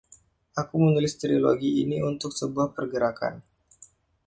[0.61, 3.35] Aku menulis trilogi ini untuk sebuah pergerakan.